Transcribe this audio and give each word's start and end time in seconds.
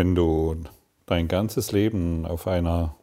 Wenn 0.00 0.14
du 0.14 0.56
dein 1.04 1.28
ganzes 1.28 1.72
Leben 1.72 2.24
auf 2.24 2.46
einer 2.46 2.96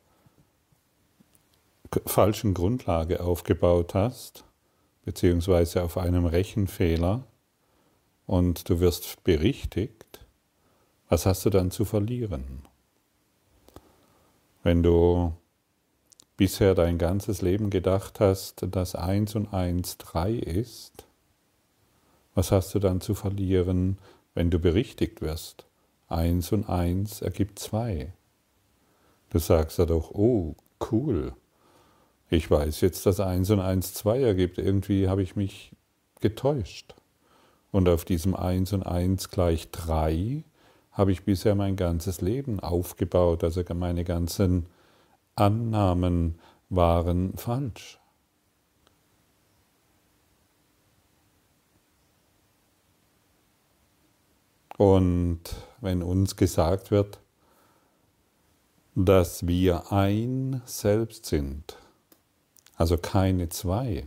falschen 2.08 2.56
Grundlage 2.56 3.20
aufgebaut 3.20 3.94
hast, 3.94 4.46
beziehungsweise 5.06 5.84
auf 5.84 6.00
einem 6.00 6.26
Rechenfehler, 6.26 7.24
und 8.26 8.68
du 8.68 8.80
wirst 8.80 9.24
berichtigt, 9.24 10.26
was 11.08 11.28
hast 11.28 11.46
du 11.46 11.52
dann 11.52 11.70
zu 11.70 11.86
verlieren? 11.86 12.64
Wenn 14.64 14.82
du 14.82 15.34
bisher 16.36 16.74
dein 16.74 16.98
ganzes 16.98 17.44
Leben 17.44 17.70
gedacht 17.70 18.20
hast, 18.20 18.66
dass 18.72 18.96
1 18.96 19.36
und 19.36 19.54
1 19.54 20.00
3 20.00 20.32
ist, 20.32 21.06
was 22.34 22.52
hast 22.52 22.74
du 22.74 22.80
dann 22.80 23.02
zu 23.02 23.14
verlieren, 23.14 24.00
wenn 24.34 24.50
du 24.50 24.58
berichtigt 24.58 25.22
wirst? 25.22 25.68
1 26.10 26.52
und 26.54 26.70
1 26.70 27.22
ergibt 27.22 27.60
2. 27.60 28.14
Du 29.30 29.40
sagst 29.40 29.78
ja 29.78 29.86
doch, 29.86 30.12
oh, 30.12 30.56
cool. 30.92 31.34
Ich 32.30 32.50
weiß 32.50 32.82
jetzt, 32.82 33.06
dass 33.06 33.20
1 33.20 33.50
und 33.52 33.60
1 33.60 33.94
2 33.94 34.22
ergibt. 34.22 34.58
Irgendwie 34.58 35.08
habe 35.08 35.22
ich 35.22 35.36
mich 35.36 35.72
getäuscht. 36.20 36.96
Und 37.72 37.90
auf 37.90 38.06
diesem 38.06 38.36
1 38.36 38.74
und 38.74 38.84
1 38.84 39.30
gleich 39.30 39.70
3 39.72 40.44
habe 40.92 41.12
ich 41.12 41.24
bisher 41.24 41.56
mein 41.56 41.76
ganzes 41.76 42.22
Leben 42.22 42.60
aufgebaut. 42.60 43.44
Also 43.44 43.64
meine 43.74 44.04
ganzen 44.04 44.66
Annahmen 45.36 46.40
waren 46.70 47.38
falsch. 47.38 48.00
Und 54.78 55.40
wenn 55.82 56.04
uns 56.04 56.36
gesagt 56.36 56.92
wird, 56.92 57.20
dass 58.96 59.46
wir 59.46 59.92
ein 59.92 60.62
Selbst 60.66 61.26
sind, 61.26 61.78
also 62.76 62.98
keine 62.98 63.50
zwei, 63.50 64.06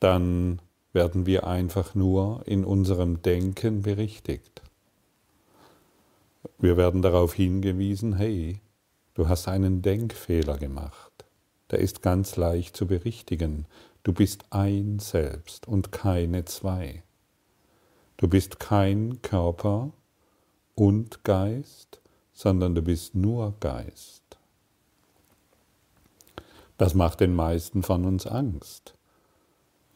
dann 0.00 0.60
werden 0.92 1.26
wir 1.26 1.46
einfach 1.46 1.94
nur 1.94 2.42
in 2.46 2.64
unserem 2.64 3.22
Denken 3.22 3.82
berichtigt. 3.82 4.62
Wir 6.58 6.76
werden 6.76 7.02
darauf 7.02 7.34
hingewiesen, 7.34 8.14
hey, 8.14 8.60
du 9.14 9.28
hast 9.28 9.46
einen 9.46 9.82
Denkfehler 9.82 10.58
gemacht. 10.58 11.12
Der 11.70 11.80
ist 11.80 12.02
ganz 12.02 12.36
leicht 12.36 12.76
zu 12.76 12.86
berichtigen. 12.86 13.66
Du 14.04 14.12
bist 14.12 14.44
ein 14.50 14.98
Selbst 14.98 15.66
und 15.68 15.92
keine 15.92 16.44
zwei. 16.44 17.02
Du 18.18 18.28
bist 18.28 18.58
kein 18.58 19.20
Körper 19.20 19.92
und 20.74 21.22
Geist, 21.24 22.00
sondern 22.32 22.74
du 22.74 22.82
bist 22.82 23.14
nur 23.14 23.54
Geist. 23.60 24.22
Das 26.78 26.94
macht 26.94 27.20
den 27.20 27.34
meisten 27.34 27.82
von 27.82 28.04
uns 28.04 28.26
Angst. 28.26 28.94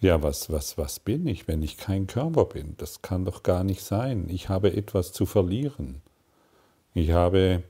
Ja, 0.00 0.22
was, 0.22 0.50
was, 0.50 0.78
was 0.78 0.98
bin 0.98 1.26
ich, 1.26 1.46
wenn 1.46 1.62
ich 1.62 1.76
kein 1.76 2.06
Körper 2.06 2.46
bin? 2.46 2.74
Das 2.78 3.02
kann 3.02 3.26
doch 3.26 3.42
gar 3.42 3.64
nicht 3.64 3.82
sein. 3.82 4.28
Ich 4.30 4.48
habe 4.48 4.72
etwas 4.74 5.12
zu 5.12 5.26
verlieren. 5.26 6.00
Ich 6.94 7.12
habe, 7.12 7.62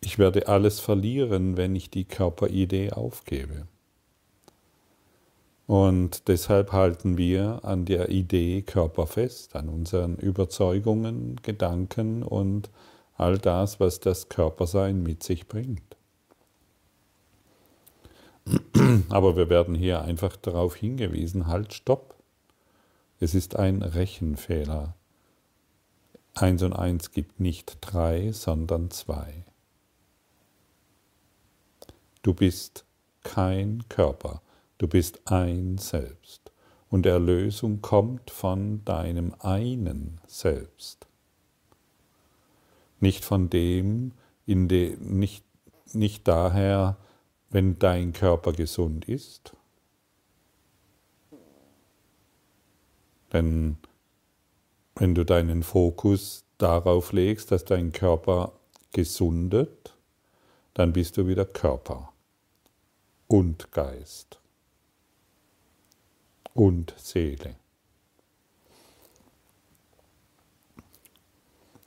ich 0.00 0.18
werde 0.18 0.48
alles 0.48 0.80
verlieren, 0.80 1.56
wenn 1.56 1.74
ich 1.74 1.90
die 1.90 2.04
Körperidee 2.04 2.92
aufgebe. 2.92 3.66
Und 5.70 6.26
deshalb 6.26 6.72
halten 6.72 7.16
wir 7.16 7.60
an 7.64 7.84
der 7.84 8.08
Idee 8.08 8.62
Körper 8.62 9.06
fest, 9.06 9.54
an 9.54 9.68
unseren 9.68 10.16
Überzeugungen, 10.16 11.36
Gedanken 11.44 12.24
und 12.24 12.70
all 13.16 13.38
das, 13.38 13.78
was 13.78 14.00
das 14.00 14.28
Körpersein 14.28 15.00
mit 15.00 15.22
sich 15.22 15.46
bringt. 15.46 15.96
Aber 19.10 19.36
wir 19.36 19.48
werden 19.48 19.76
hier 19.76 20.02
einfach 20.02 20.34
darauf 20.34 20.74
hingewiesen, 20.74 21.46
halt, 21.46 21.72
stopp. 21.72 22.16
Es 23.20 23.36
ist 23.36 23.54
ein 23.54 23.82
Rechenfehler. 23.82 24.96
Eins 26.34 26.64
und 26.64 26.72
eins 26.72 27.12
gibt 27.12 27.38
nicht 27.38 27.78
drei, 27.80 28.32
sondern 28.32 28.90
zwei. 28.90 29.44
Du 32.22 32.34
bist 32.34 32.84
kein 33.22 33.84
Körper. 33.88 34.42
Du 34.80 34.88
bist 34.88 35.20
ein 35.30 35.76
Selbst 35.76 36.52
und 36.88 37.04
Erlösung 37.04 37.82
kommt 37.82 38.30
von 38.30 38.82
deinem 38.86 39.34
einen 39.38 40.22
Selbst. 40.26 41.06
Nicht 42.98 43.22
von 43.22 43.50
dem, 43.50 44.12
in 44.46 44.68
de, 44.68 44.96
nicht, 44.96 45.44
nicht 45.92 46.26
daher, 46.26 46.96
wenn 47.50 47.78
dein 47.78 48.14
Körper 48.14 48.54
gesund 48.54 49.06
ist. 49.06 49.54
Denn 53.34 53.76
wenn 54.94 55.14
du 55.14 55.26
deinen 55.26 55.62
Fokus 55.62 56.46
darauf 56.56 57.12
legst, 57.12 57.50
dass 57.50 57.66
dein 57.66 57.92
Körper 57.92 58.54
gesundet, 58.94 59.94
dann 60.72 60.94
bist 60.94 61.18
du 61.18 61.26
wieder 61.26 61.44
Körper 61.44 62.14
und 63.28 63.72
Geist 63.72 64.39
und 66.60 66.92
Seele. 66.98 67.56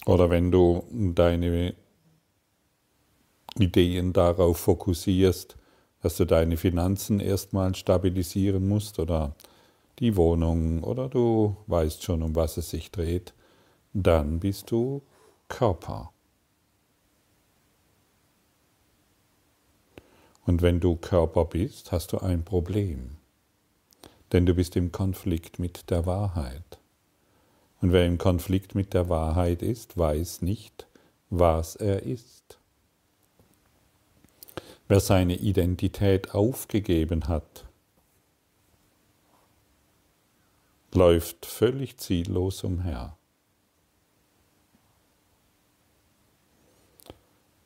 Oder 0.07 0.31
wenn 0.31 0.49
du 0.49 0.83
deine 0.89 1.75
Ideen 3.59 4.13
darauf 4.13 4.57
fokussierst, 4.57 5.57
dass 6.01 6.17
du 6.17 6.25
deine 6.25 6.57
Finanzen 6.57 7.19
erstmal 7.19 7.75
stabilisieren 7.75 8.67
musst 8.67 8.97
oder 8.97 9.35
die 9.99 10.15
Wohnung 10.15 10.83
oder 10.83 11.07
du 11.07 11.55
weißt 11.67 12.01
schon, 12.01 12.23
um 12.23 12.35
was 12.35 12.57
es 12.57 12.71
sich 12.71 12.89
dreht, 12.89 13.35
dann 13.93 14.39
bist 14.39 14.71
du 14.71 15.03
Körper. 15.49 16.11
Und 20.47 20.63
wenn 20.63 20.79
du 20.79 20.95
Körper 20.95 21.45
bist, 21.45 21.91
hast 21.91 22.11
du 22.11 22.17
ein 22.17 22.43
Problem 22.43 23.17
denn 24.33 24.47
du 24.47 24.55
bist 24.55 24.75
im 24.75 24.91
Konflikt 24.91 25.59
mit 25.59 25.91
der 25.91 26.07
Wahrheit. 26.07 26.79
Und 27.81 27.91
wer 27.91 28.05
im 28.05 28.17
Konflikt 28.17 28.73
mit 28.73 28.93
der 28.93 29.07
Wahrheit 29.07 29.61
ist, 29.61 29.97
weiß 29.97 30.41
nicht, 30.41 30.87
was 31.29 31.75
er 31.75 32.03
ist. 32.03 32.57
Wer 34.87 34.99
seine 34.99 35.35
Identität 35.37 36.33
aufgegeben 36.33 37.27
hat, 37.27 37.65
läuft 40.93 41.45
völlig 41.45 41.97
ziellos 41.97 42.63
umher. 42.63 43.17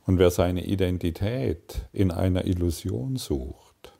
Und 0.05 0.19
wer 0.19 0.31
seine 0.31 0.65
Identität 0.65 1.87
in 1.91 2.11
einer 2.11 2.45
Illusion 2.45 3.17
sucht, 3.17 3.93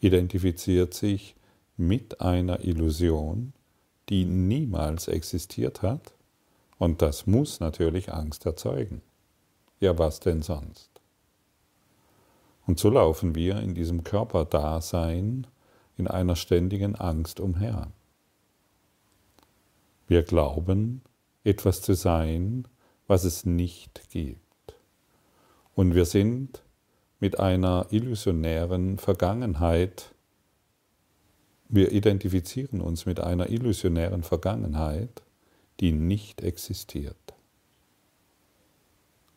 identifiziert 0.00 0.94
sich 0.94 1.34
mit 1.78 2.20
einer 2.20 2.64
Illusion, 2.64 3.54
die 4.08 4.24
niemals 4.24 5.08
existiert 5.08 5.82
hat, 5.82 6.12
und 6.78 7.02
das 7.02 7.26
muss 7.26 7.60
natürlich 7.60 8.12
Angst 8.12 8.46
erzeugen. 8.46 9.02
Ja, 9.80 9.98
was 9.98 10.20
denn 10.20 10.42
sonst? 10.42 10.90
Und 12.66 12.78
so 12.78 12.90
laufen 12.90 13.34
wir 13.34 13.60
in 13.60 13.74
diesem 13.74 14.04
Körperdasein 14.04 15.46
in 15.96 16.06
einer 16.06 16.36
ständigen 16.36 16.94
Angst 16.96 17.40
umher. 17.40 17.90
Wir 20.06 20.22
glauben, 20.22 21.02
etwas 21.44 21.82
zu 21.82 21.94
sein, 21.94 22.66
was 23.06 23.24
es 23.24 23.46
nicht 23.46 24.08
gibt. 24.10 24.42
Und 25.74 25.94
wir 25.94 26.04
sind 26.04 26.62
mit 27.20 27.40
einer 27.40 27.86
illusionären 27.90 28.98
Vergangenheit 28.98 30.14
wir 31.68 31.92
identifizieren 31.92 32.80
uns 32.80 33.06
mit 33.06 33.20
einer 33.20 33.50
illusionären 33.50 34.22
Vergangenheit, 34.22 35.22
die 35.80 35.92
nicht 35.92 36.42
existiert. 36.42 37.16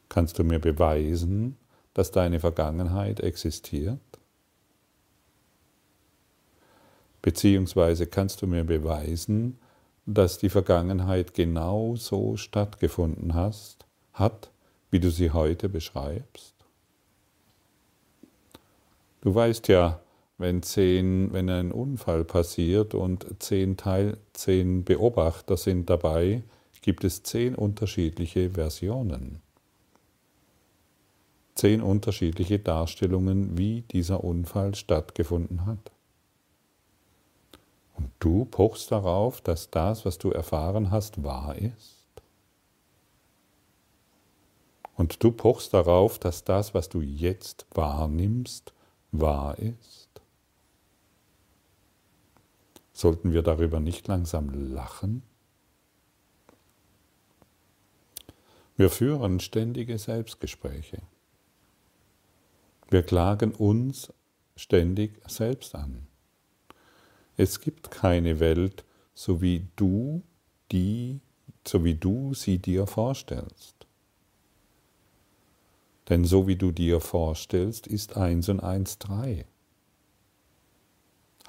Kannst 0.10 0.40
du 0.40 0.44
mir 0.44 0.60
beweisen, 0.60 1.58
dass 1.94 2.12
deine 2.12 2.40
Vergangenheit 2.40 3.20
existiert? 3.20 4.00
Beziehungsweise 7.22 8.08
kannst 8.08 8.42
du 8.42 8.48
mir 8.48 8.64
beweisen, 8.64 9.60
dass 10.06 10.38
die 10.38 10.50
Vergangenheit 10.50 11.34
genau 11.34 11.96
so 11.96 12.36
stattgefunden 12.36 13.36
hast, 13.36 13.86
hat, 14.14 14.52
wie 14.90 15.00
du 15.00 15.12
sie 15.12 15.32
heute 15.32 15.70
beschreibst? 15.70 16.56
Du 19.22 19.36
weißt 19.36 19.68
ja, 19.68 20.00
wenn, 20.42 20.64
zehn, 20.64 21.32
wenn 21.32 21.50
ein 21.50 21.72
Unfall 21.72 22.26
passiert 22.26 22.94
und 22.94 23.26
zehn, 23.40 23.78
Teil, 23.78 24.18
zehn 24.34 24.84
Beobachter 24.84 25.58
sind 25.58 25.90
dabei, 25.90 26.44
gibt 26.82 27.04
es 27.04 27.24
zehn 27.24 27.56
unterschiedliche 27.56 28.50
Versionen, 28.50 29.42
zehn 31.56 31.82
unterschiedliche 31.82 32.60
Darstellungen, 32.60 33.58
wie 33.58 33.82
dieser 33.84 34.24
Unfall 34.24 34.76
stattgefunden 34.76 35.66
hat. 35.66 35.92
Und 37.96 38.10
du 38.20 38.46
pochst 38.46 38.92
darauf, 38.92 39.42
dass 39.42 39.70
das, 39.70 40.06
was 40.06 40.18
du 40.18 40.32
erfahren 40.32 40.90
hast, 40.90 41.24
wahr 41.24 41.56
ist. 41.56 41.98
Und 44.96 45.24
du 45.24 45.32
pochst 45.32 45.74
darauf, 45.74 46.18
dass 46.18 46.44
das, 46.44 46.74
was 46.74 46.90
du 46.90 47.02
jetzt 47.02 47.66
wahrnimmst, 47.74 48.74
wahr 49.12 49.58
ist. 49.60 50.01
Sollten 53.02 53.34
wir 53.34 53.42
darüber 53.42 53.80
nicht 53.80 54.08
langsam 54.08 54.52
lachen? 54.52 55.24
Wir 58.78 58.92
führen 58.92 59.40
ständige 59.40 59.98
Selbstgespräche. 59.98 61.02
Wir 62.92 63.02
klagen 63.02 63.56
uns 63.56 64.14
ständig 64.56 65.20
selbst 65.28 65.74
an. 65.74 66.06
Es 67.38 67.60
gibt 67.60 67.90
keine 67.90 68.40
Welt, 68.40 68.86
so 69.16 69.42
wie 69.42 69.66
du 69.78 70.22
die, 70.72 71.22
so 71.68 71.84
wie 71.84 71.96
du 71.96 72.36
sie 72.36 72.60
dir 72.60 72.86
vorstellst. 72.86 73.88
Denn 76.08 76.24
so 76.24 76.46
wie 76.46 76.56
du 76.56 76.72
dir 76.72 77.00
vorstellst, 77.00 77.88
ist 77.88 78.16
eins 78.16 78.48
und 78.48 78.60
eins 78.60 79.00
drei. 79.00 79.48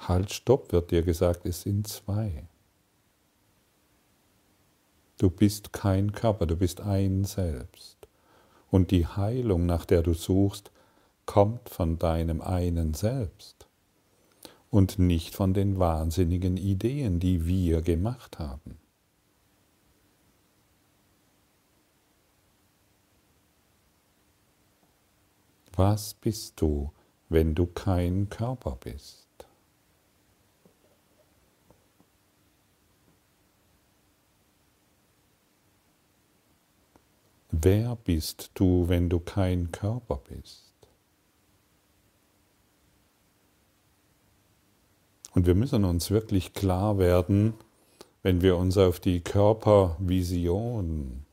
Halt, 0.01 0.33
stopp, 0.33 0.71
wird 0.71 0.91
dir 0.91 1.01
gesagt, 1.01 1.45
es 1.45 1.61
sind 1.61 1.87
zwei. 1.87 2.47
Du 5.17 5.29
bist 5.29 5.71
kein 5.71 6.11
Körper, 6.11 6.45
du 6.45 6.57
bist 6.57 6.81
ein 6.81 7.23
Selbst. 7.23 7.97
Und 8.69 8.91
die 8.91 9.07
Heilung, 9.07 9.65
nach 9.65 9.85
der 9.85 10.01
du 10.01 10.13
suchst, 10.13 10.71
kommt 11.25 11.69
von 11.69 11.97
deinem 11.99 12.41
einen 12.41 12.93
Selbst 12.93 13.67
und 14.69 14.97
nicht 14.97 15.35
von 15.35 15.53
den 15.53 15.79
wahnsinnigen 15.79 16.57
Ideen, 16.57 17.19
die 17.19 17.45
wir 17.45 17.81
gemacht 17.81 18.39
haben. 18.39 18.79
Was 25.75 26.13
bist 26.13 26.59
du, 26.61 26.91
wenn 27.29 27.55
du 27.55 27.65
kein 27.65 28.29
Körper 28.29 28.77
bist? 28.79 29.22
Wer 37.55 37.95
bist 37.97 38.49
du, 38.55 38.89
wenn 38.89 39.09
du 39.09 39.19
kein 39.19 39.71
Körper 39.71 40.19
bist? 40.27 40.73
Und 45.35 45.45
wir 45.45 45.53
müssen 45.53 45.85
uns 45.85 46.09
wirklich 46.09 46.55
klar 46.55 46.97
werden, 46.97 47.53
wenn 48.23 48.41
wir 48.41 48.57
uns 48.57 48.75
auf 48.79 48.99
die 48.99 49.19
Körpervision 49.19 51.27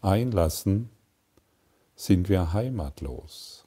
einlassen, 0.00 0.88
sind 1.94 2.30
wir 2.30 2.54
heimatlos. 2.54 3.66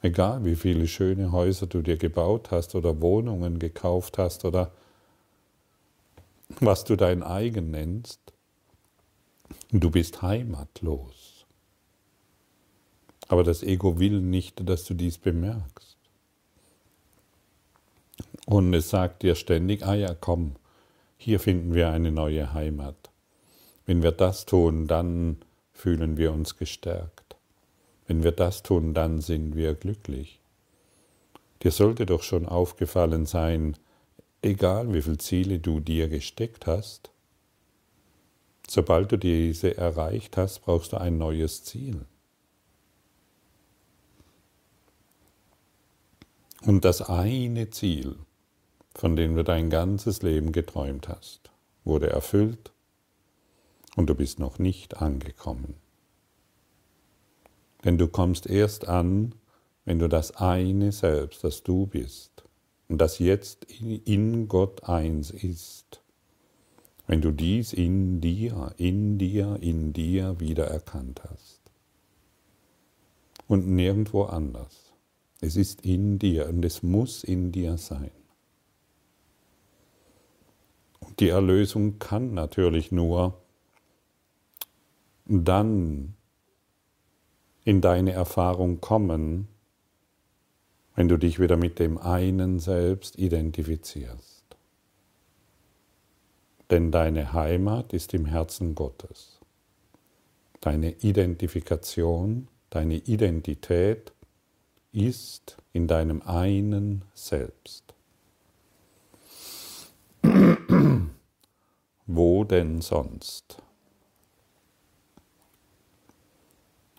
Egal 0.00 0.42
wie 0.46 0.56
viele 0.56 0.88
schöne 0.88 1.32
Häuser 1.32 1.66
du 1.66 1.82
dir 1.82 1.98
gebaut 1.98 2.50
hast 2.50 2.74
oder 2.74 3.02
Wohnungen 3.02 3.58
gekauft 3.58 4.16
hast 4.16 4.46
oder 4.46 4.72
was 6.60 6.84
du 6.84 6.96
dein 6.96 7.22
eigen 7.22 7.70
nennst, 7.70 8.32
du 9.70 9.90
bist 9.90 10.22
heimatlos. 10.22 11.46
Aber 13.28 13.44
das 13.44 13.62
Ego 13.62 13.98
will 13.98 14.20
nicht, 14.20 14.68
dass 14.68 14.84
du 14.84 14.94
dies 14.94 15.18
bemerkst. 15.18 15.96
Und 18.46 18.74
es 18.74 18.90
sagt 18.90 19.22
dir 19.22 19.34
ständig, 19.34 19.84
ah 19.84 19.94
ja, 19.94 20.14
komm, 20.14 20.56
hier 21.16 21.40
finden 21.40 21.74
wir 21.74 21.90
eine 21.90 22.10
neue 22.10 22.52
Heimat. 22.52 23.10
Wenn 23.86 24.02
wir 24.02 24.12
das 24.12 24.44
tun, 24.44 24.86
dann 24.86 25.36
fühlen 25.72 26.16
wir 26.16 26.32
uns 26.32 26.56
gestärkt. 26.56 27.36
Wenn 28.06 28.22
wir 28.24 28.32
das 28.32 28.62
tun, 28.62 28.94
dann 28.94 29.20
sind 29.20 29.54
wir 29.54 29.74
glücklich. 29.74 30.40
Dir 31.62 31.70
sollte 31.70 32.06
doch 32.06 32.22
schon 32.22 32.46
aufgefallen 32.46 33.24
sein, 33.24 33.76
egal 34.42 34.92
wie 34.92 35.02
viele 35.02 35.18
Ziele 35.18 35.58
du 35.60 35.78
dir 35.78 36.08
gesteckt 36.08 36.66
hast, 36.66 37.11
sobald 38.72 39.12
du 39.12 39.18
diese 39.18 39.76
erreicht 39.76 40.38
hast, 40.38 40.60
brauchst 40.60 40.94
du 40.94 40.96
ein 40.96 41.18
neues 41.18 41.62
Ziel. 41.62 42.06
Und 46.62 46.86
das 46.86 47.02
eine 47.02 47.68
Ziel, 47.68 48.16
von 48.94 49.14
dem 49.14 49.36
du 49.36 49.44
dein 49.44 49.68
ganzes 49.68 50.22
Leben 50.22 50.52
geträumt 50.52 51.08
hast, 51.08 51.50
wurde 51.84 52.08
erfüllt 52.08 52.72
und 53.96 54.08
du 54.08 54.14
bist 54.14 54.38
noch 54.38 54.58
nicht 54.58 55.02
angekommen. 55.02 55.74
Denn 57.84 57.98
du 57.98 58.08
kommst 58.08 58.46
erst 58.46 58.88
an, 58.88 59.34
wenn 59.84 59.98
du 59.98 60.08
das 60.08 60.36
eine 60.36 60.92
Selbst, 60.92 61.44
das 61.44 61.62
du 61.62 61.86
bist 61.86 62.44
und 62.88 62.98
das 62.98 63.18
jetzt 63.18 63.64
in 63.64 64.48
Gott 64.48 64.84
eins 64.84 65.30
ist, 65.30 66.01
wenn 67.12 67.20
du 67.20 67.30
dies 67.30 67.74
in 67.74 68.22
dir, 68.22 68.72
in 68.78 69.18
dir, 69.18 69.58
in 69.60 69.92
dir 69.92 70.40
wieder 70.40 70.68
erkannt 70.68 71.20
hast 71.28 71.60
und 73.46 73.66
nirgendwo 73.66 74.22
anders. 74.22 74.94
Es 75.42 75.56
ist 75.56 75.84
in 75.84 76.18
dir 76.18 76.48
und 76.48 76.64
es 76.64 76.82
muss 76.82 77.22
in 77.22 77.52
dir 77.52 77.76
sein. 77.76 78.12
Die 81.18 81.28
Erlösung 81.28 81.98
kann 81.98 82.32
natürlich 82.32 82.92
nur 82.92 83.42
dann 85.26 86.14
in 87.62 87.82
deine 87.82 88.12
Erfahrung 88.12 88.80
kommen, 88.80 89.48
wenn 90.94 91.08
du 91.08 91.18
dich 91.18 91.38
wieder 91.38 91.58
mit 91.58 91.78
dem 91.78 91.98
einen 91.98 92.58
Selbst 92.58 93.18
identifizierst. 93.18 94.31
Denn 96.70 96.90
deine 96.90 97.32
Heimat 97.32 97.92
ist 97.92 98.14
im 98.14 98.26
Herzen 98.26 98.74
Gottes. 98.74 99.40
Deine 100.60 100.92
Identifikation, 100.92 102.48
deine 102.70 102.96
Identität 102.96 104.12
ist 104.92 105.56
in 105.72 105.88
deinem 105.88 106.22
einen 106.22 107.04
Selbst. 107.14 107.94
Wo 112.06 112.44
denn 112.44 112.80
sonst? 112.80 113.62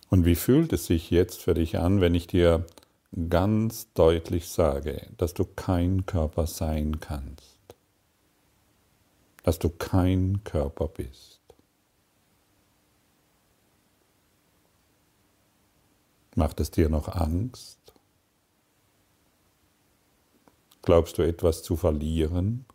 Und 0.09 0.25
wie 0.25 0.35
fühlt 0.35 0.73
es 0.73 0.85
sich 0.85 1.09
jetzt 1.09 1.41
für 1.41 1.55
dich 1.55 1.79
an, 1.79 1.99
wenn 1.99 2.13
ich 2.13 2.27
dir 2.27 2.67
ganz 3.29 3.91
deutlich 3.93 4.47
sage, 4.47 5.07
dass 5.17 5.33
du 5.33 5.45
kein 5.45 6.05
Körper 6.05 6.47
sein 6.47 6.99
kannst, 6.99 7.52
dass 9.43 9.59
du 9.59 9.69
kein 9.69 10.43
Körper 10.43 10.87
bist? 10.87 11.41
Macht 16.35 16.59
es 16.59 16.71
dir 16.71 16.89
noch 16.89 17.09
Angst? 17.09 17.79
Glaubst 20.81 21.17
du 21.17 21.21
etwas 21.21 21.61
zu 21.63 21.75
verlieren? 21.75 22.65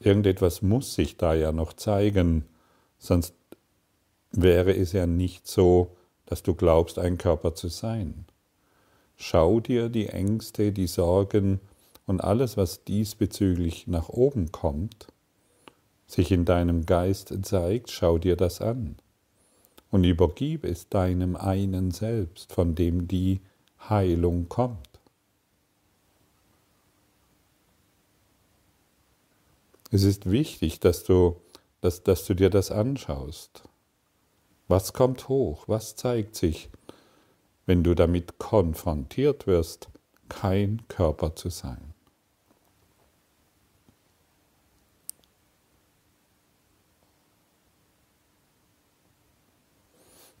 Irgendetwas 0.00 0.62
muss 0.62 0.94
sich 0.94 1.16
da 1.16 1.32
ja 1.34 1.52
noch 1.52 1.72
zeigen, 1.72 2.44
sonst 2.98 3.34
wäre 4.32 4.74
es 4.76 4.92
ja 4.92 5.06
nicht 5.06 5.46
so, 5.46 5.96
dass 6.26 6.42
du 6.42 6.54
glaubst, 6.54 6.98
ein 6.98 7.16
Körper 7.16 7.54
zu 7.54 7.68
sein. 7.68 8.26
Schau 9.16 9.60
dir 9.60 9.88
die 9.88 10.08
Ängste, 10.08 10.72
die 10.72 10.86
Sorgen 10.86 11.60
und 12.06 12.22
alles, 12.22 12.56
was 12.56 12.84
diesbezüglich 12.84 13.86
nach 13.86 14.08
oben 14.08 14.52
kommt, 14.52 15.08
sich 16.06 16.30
in 16.30 16.44
deinem 16.44 16.86
Geist 16.86 17.34
zeigt, 17.42 17.90
schau 17.90 18.18
dir 18.18 18.36
das 18.36 18.60
an 18.60 18.96
und 19.90 20.04
übergib 20.04 20.64
es 20.64 20.88
deinem 20.88 21.36
einen 21.36 21.90
Selbst, 21.90 22.52
von 22.52 22.74
dem 22.74 23.08
die 23.08 23.40
Heilung 23.88 24.48
kommt. 24.48 24.88
Es 29.90 30.02
ist 30.02 30.30
wichtig, 30.30 30.80
dass 30.80 31.04
du, 31.04 31.36
dass, 31.80 32.02
dass 32.02 32.24
du 32.26 32.34
dir 32.34 32.50
das 32.50 32.70
anschaust. 32.70 33.62
Was 34.68 34.92
kommt 34.92 35.28
hoch? 35.28 35.64
Was 35.68 35.94
zeigt 35.94 36.34
sich, 36.34 36.68
wenn 37.66 37.84
du 37.84 37.94
damit 37.94 38.38
konfrontiert 38.38 39.46
wirst, 39.46 39.88
kein 40.28 40.82
Körper 40.88 41.36
zu 41.36 41.50
sein? 41.50 41.85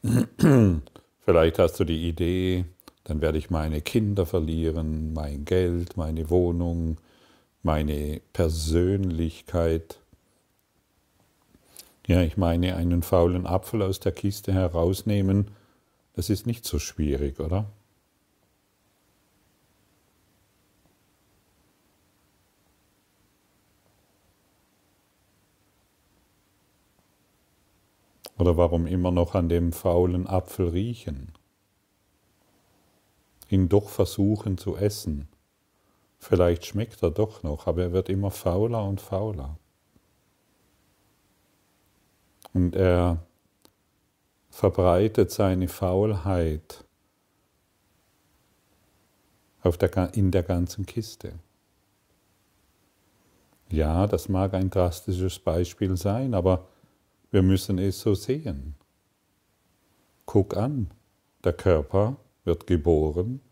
Vielleicht 1.24 1.58
hast 1.58 1.80
du 1.80 1.84
die 1.84 2.08
Idee, 2.08 2.64
dann 3.04 3.20
werde 3.20 3.38
ich 3.38 3.50
meine 3.50 3.80
Kinder 3.80 4.26
verlieren, 4.26 5.12
mein 5.12 5.44
Geld, 5.44 5.96
meine 5.96 6.30
Wohnung, 6.30 6.98
meine 7.62 8.20
Persönlichkeit. 8.32 9.98
Ja, 12.06 12.22
ich 12.22 12.36
meine, 12.36 12.76
einen 12.76 13.02
faulen 13.02 13.46
Apfel 13.46 13.82
aus 13.82 13.98
der 13.98 14.12
Kiste 14.12 14.52
herausnehmen, 14.52 15.50
das 16.14 16.30
ist 16.30 16.46
nicht 16.46 16.64
so 16.64 16.78
schwierig, 16.78 17.40
oder? 17.40 17.66
Oder 28.38 28.56
warum 28.56 28.86
immer 28.86 29.10
noch 29.10 29.34
an 29.34 29.48
dem 29.48 29.72
faulen 29.72 30.26
Apfel 30.26 30.68
riechen? 30.68 31.32
Ihn 33.48 33.68
doch 33.68 33.88
versuchen 33.88 34.58
zu 34.58 34.76
essen. 34.76 35.28
Vielleicht 36.18 36.66
schmeckt 36.66 37.02
er 37.02 37.10
doch 37.10 37.42
noch, 37.42 37.66
aber 37.66 37.82
er 37.82 37.92
wird 37.92 38.08
immer 38.08 38.30
fauler 38.30 38.84
und 38.84 39.00
fauler. 39.00 39.56
Und 42.52 42.74
er 42.74 43.18
verbreitet 44.50 45.30
seine 45.30 45.68
Faulheit 45.68 46.84
der, 49.62 50.14
in 50.14 50.30
der 50.30 50.42
ganzen 50.42 50.86
Kiste. 50.86 51.34
Ja, 53.68 54.06
das 54.06 54.28
mag 54.28 54.54
ein 54.54 54.70
drastisches 54.70 55.38
Beispiel 55.38 55.96
sein, 55.96 56.34
aber 56.34 56.66
wir 57.36 57.42
müssen 57.42 57.76
es 57.76 58.00
so 58.00 58.14
sehen. 58.14 58.76
Guck 60.24 60.56
an, 60.56 60.90
der 61.44 61.52
Körper 61.52 62.16
wird 62.44 62.66
geboren, 62.66 63.42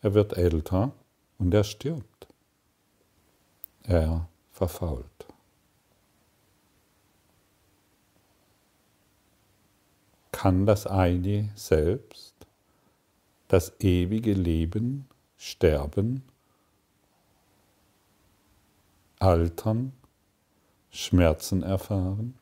er 0.00 0.14
wird 0.14 0.36
älter 0.36 0.90
und 1.38 1.54
er 1.54 1.62
stirbt. 1.62 2.26
Er 3.84 4.28
verfault. 4.50 5.28
Kann 10.32 10.66
das 10.66 10.84
eine 10.88 11.52
selbst, 11.54 12.34
das 13.46 13.78
ewige 13.78 14.32
Leben, 14.32 15.06
sterben, 15.36 16.24
altern, 19.20 19.92
Schmerzen 20.90 21.62
erfahren? 21.62 22.36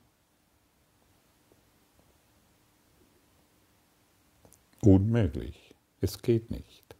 Unmöglich. 4.84 5.76
Es 6.00 6.22
geht 6.22 6.50
nicht. 6.50 6.96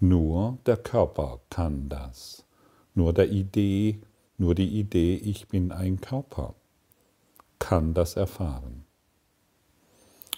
Nur 0.00 0.58
der 0.66 0.76
Körper 0.76 1.40
kann 1.48 1.88
das. 1.88 2.44
Nur 2.94 3.12
der 3.12 3.30
Idee, 3.30 4.00
nur 4.36 4.56
die 4.56 4.80
Idee, 4.80 5.14
ich 5.14 5.46
bin 5.46 5.70
ein 5.70 6.00
Körper, 6.00 6.54
kann 7.60 7.94
das 7.94 8.16
erfahren. 8.16 8.84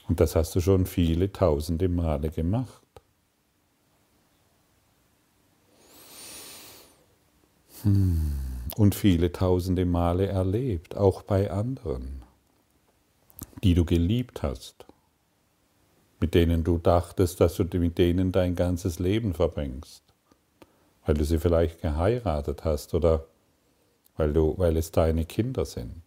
Und 0.06 0.20
das 0.20 0.36
hast 0.36 0.54
du 0.54 0.60
schon 0.60 0.84
viele 0.84 1.32
tausende 1.32 1.88
Male 1.88 2.30
gemacht. 2.30 2.82
Hm. 7.82 8.32
Und 8.76 8.94
viele 8.94 9.32
tausende 9.32 9.86
Male 9.86 10.26
erlebt, 10.26 10.94
auch 10.94 11.22
bei 11.22 11.50
anderen, 11.50 12.22
die 13.62 13.74
du 13.74 13.84
geliebt 13.86 14.42
hast 14.42 14.87
mit 16.20 16.34
denen 16.34 16.64
du 16.64 16.78
dachtest, 16.78 17.40
dass 17.40 17.56
du 17.56 17.64
mit 17.78 17.98
denen 17.98 18.32
dein 18.32 18.56
ganzes 18.56 18.98
Leben 18.98 19.34
verbringst, 19.34 20.02
weil 21.06 21.14
du 21.14 21.24
sie 21.24 21.38
vielleicht 21.38 21.80
geheiratet 21.80 22.64
hast 22.64 22.94
oder 22.94 23.26
weil, 24.16 24.32
du, 24.32 24.54
weil 24.58 24.76
es 24.76 24.90
deine 24.90 25.24
Kinder 25.24 25.64
sind. 25.64 26.02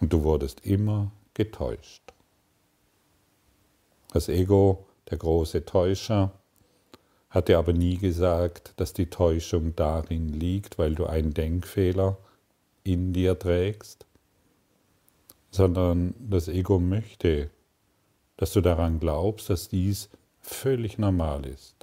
Und 0.00 0.12
du 0.12 0.22
wurdest 0.22 0.66
immer 0.66 1.10
getäuscht. 1.34 2.02
Das 4.12 4.28
Ego, 4.28 4.86
der 5.10 5.18
große 5.18 5.64
Täuscher, 5.64 6.32
hat 7.30 7.48
dir 7.48 7.58
aber 7.58 7.72
nie 7.72 7.96
gesagt, 7.96 8.74
dass 8.76 8.92
die 8.92 9.06
Täuschung 9.06 9.76
darin 9.76 10.32
liegt, 10.32 10.78
weil 10.78 10.94
du 10.94 11.06
einen 11.06 11.32
Denkfehler 11.32 12.18
in 12.82 13.12
dir 13.12 13.38
trägst, 13.38 14.04
sondern 15.50 16.14
das 16.18 16.48
Ego 16.48 16.78
möchte 16.78 17.50
dass 18.40 18.52
du 18.54 18.62
daran 18.62 18.98
glaubst, 19.00 19.50
dass 19.50 19.68
dies 19.68 20.08
völlig 20.40 20.96
normal 20.96 21.44
ist. 21.44 21.74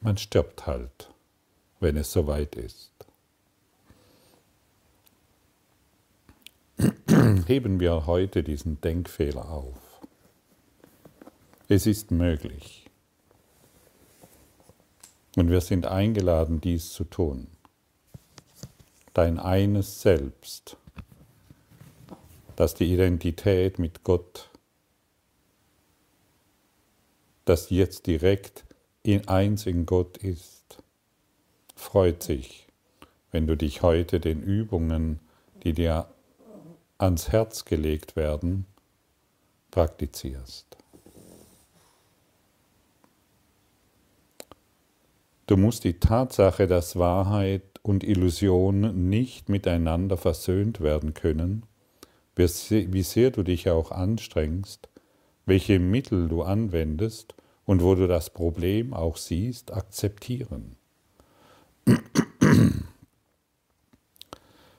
Man 0.00 0.16
stirbt 0.16 0.66
halt, 0.66 1.10
wenn 1.80 1.98
es 1.98 2.10
soweit 2.10 2.56
ist. 2.56 2.92
Heben 7.46 7.78
wir 7.78 8.06
heute 8.06 8.42
diesen 8.42 8.80
Denkfehler 8.80 9.50
auf. 9.50 10.00
Es 11.68 11.86
ist 11.86 12.10
möglich. 12.10 12.86
Und 15.36 15.50
wir 15.50 15.60
sind 15.60 15.84
eingeladen, 15.84 16.62
dies 16.62 16.94
zu 16.94 17.04
tun. 17.04 17.48
Dein 19.12 19.38
eines 19.38 20.00
Selbst, 20.00 20.78
das 22.56 22.74
die 22.74 22.90
Identität 22.90 23.78
mit 23.78 24.04
Gott 24.04 24.48
das 27.48 27.70
jetzt 27.70 28.06
direkt 28.06 28.64
in 29.02 29.26
eins 29.28 29.66
in 29.66 29.86
Gott 29.86 30.18
ist, 30.18 30.82
freut 31.74 32.22
sich, 32.22 32.66
wenn 33.30 33.46
du 33.46 33.56
dich 33.56 33.82
heute 33.82 34.20
den 34.20 34.42
Übungen, 34.42 35.20
die 35.62 35.72
dir 35.72 36.08
ans 36.98 37.30
Herz 37.30 37.64
gelegt 37.64 38.16
werden, 38.16 38.66
praktizierst. 39.70 40.76
Du 45.46 45.56
musst 45.56 45.84
die 45.84 45.98
Tatsache, 45.98 46.66
dass 46.66 46.96
Wahrheit 46.96 47.62
und 47.82 48.04
Illusion 48.04 49.08
nicht 49.08 49.48
miteinander 49.48 50.18
versöhnt 50.18 50.80
werden 50.80 51.14
können, 51.14 51.62
wie 52.36 53.02
sehr 53.02 53.30
du 53.30 53.42
dich 53.42 53.70
auch 53.70 53.90
anstrengst, 53.90 54.88
welche 55.48 55.78
Mittel 55.78 56.28
du 56.28 56.42
anwendest 56.42 57.34
und 57.64 57.82
wo 57.82 57.94
du 57.94 58.06
das 58.06 58.28
Problem 58.30 58.92
auch 58.92 59.16
siehst, 59.16 59.72
akzeptieren. 59.72 60.76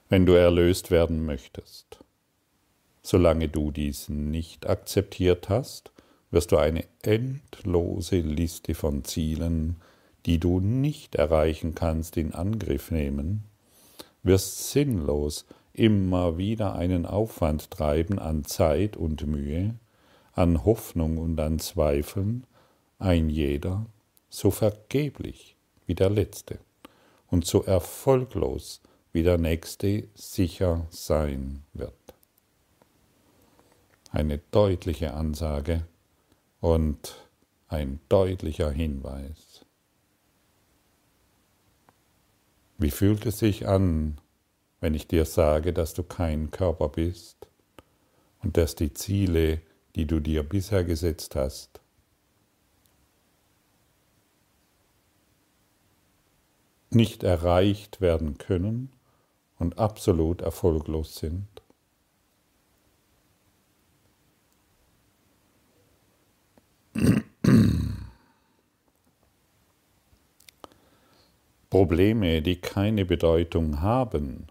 Wenn 0.09 0.27
du 0.27 0.33
erlöst 0.33 0.91
werden 0.91 1.25
möchtest. 1.25 1.99
Solange 3.01 3.49
du 3.49 3.71
dies 3.71 4.09
nicht 4.09 4.69
akzeptiert 4.69 5.49
hast, 5.49 5.91
wirst 6.29 6.51
du 6.51 6.57
eine 6.57 6.85
endlose 7.01 8.19
Liste 8.19 8.75
von 8.75 9.03
Zielen, 9.03 9.77
die 10.27 10.37
du 10.37 10.59
nicht 10.59 11.15
erreichen 11.15 11.73
kannst, 11.73 12.15
in 12.15 12.35
Angriff 12.35 12.91
nehmen, 12.91 13.45
wirst 14.21 14.69
sinnlos 14.69 15.47
immer 15.73 16.37
wieder 16.37 16.75
einen 16.75 17.07
Aufwand 17.07 17.71
treiben 17.71 18.19
an 18.19 18.45
Zeit 18.45 18.97
und 18.97 19.25
Mühe, 19.25 19.73
an 20.39 20.63
Hoffnung 20.63 21.17
und 21.17 21.37
an 21.41 21.59
Zweifeln, 21.59 22.45
ein 22.97 23.29
jeder 23.29 23.85
so 24.29 24.51
vergeblich 24.51 25.57
wie 25.85 25.95
der 25.95 26.09
letzte 26.09 26.59
und 27.27 27.45
so 27.45 27.63
erfolglos 27.63 28.81
wie 29.11 29.21
der 29.21 29.37
nächste 29.37 30.07
sicher 30.13 30.87
sein 30.91 31.63
wird. 31.73 31.93
Eine 34.11 34.37
deutliche 34.37 35.13
Ansage 35.13 35.85
und 36.61 37.17
ein 37.67 37.99
deutlicher 38.07 38.71
Hinweis. 38.71 39.65
Wie 42.77 42.91
fühlt 42.91 43.25
es 43.25 43.39
sich 43.39 43.67
an, 43.67 44.21
wenn 44.79 44.93
ich 44.93 45.05
dir 45.05 45.25
sage, 45.25 45.73
dass 45.73 45.93
du 45.93 46.03
kein 46.03 46.49
Körper 46.49 46.87
bist 46.87 47.49
und 48.41 48.55
dass 48.55 48.75
die 48.75 48.93
Ziele 48.93 49.61
die 49.95 50.05
du 50.05 50.19
dir 50.19 50.43
bisher 50.43 50.83
gesetzt 50.83 51.35
hast. 51.35 51.81
nicht 56.91 57.23
erreicht 57.23 58.01
werden 58.01 58.37
können 58.37 58.91
und 59.57 59.77
absolut 59.77 60.41
erfolglos 60.41 61.15
sind. 61.15 61.47
Probleme, 71.69 72.41
die 72.41 72.59
keine 72.59 73.05
Bedeutung 73.05 73.81
haben, 73.81 74.47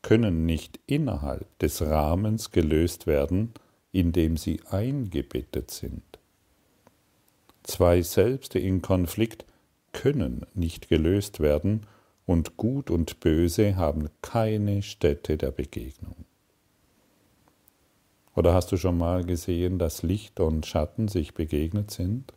können 0.00 0.46
nicht 0.46 0.78
innerhalb 0.86 1.58
des 1.58 1.82
Rahmens 1.82 2.52
gelöst 2.52 3.06
werden, 3.06 3.52
indem 3.92 4.36
sie 4.36 4.60
eingebettet 4.70 5.70
sind. 5.70 6.02
Zwei 7.62 8.02
Selbste 8.02 8.58
in 8.58 8.82
Konflikt 8.82 9.44
können 9.92 10.46
nicht 10.54 10.88
gelöst 10.88 11.40
werden 11.40 11.86
und 12.26 12.56
Gut 12.56 12.90
und 12.90 13.20
Böse 13.20 13.76
haben 13.76 14.08
keine 14.22 14.82
Stätte 14.82 15.36
der 15.36 15.50
Begegnung. 15.50 16.24
Oder 18.34 18.54
hast 18.54 18.72
du 18.72 18.78
schon 18.78 18.96
mal 18.96 19.24
gesehen, 19.24 19.78
dass 19.78 20.02
Licht 20.02 20.40
und 20.40 20.64
Schatten 20.64 21.08
sich 21.08 21.34
begegnet 21.34 21.90
sind? 21.90 22.32